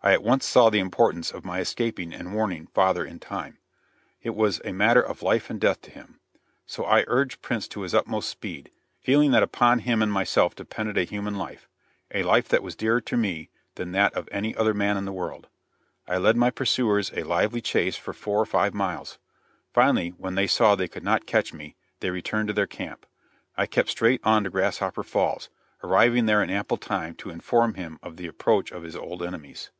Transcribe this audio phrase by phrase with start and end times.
[0.00, 3.58] I at once saw the importance of my escaping and warning father in time.
[4.22, 6.18] It was a matter of life or death to him.
[6.66, 8.70] So I urged Prince to his utmost speed,
[9.00, 11.68] feeling that upon him and myself depended a human life
[12.14, 15.12] a life that was dearer to me than that of any other man in the
[15.12, 15.48] world.
[16.06, 19.18] I led my pursuers a lively chase for four or five miles;
[19.74, 23.04] finally, when they saw they could not catch me, they returned to their camp.
[23.58, 25.50] I kept straight on to Grasshopper Falls,
[25.82, 29.70] arriving there in ample time to inform him of the approach of his old enemies.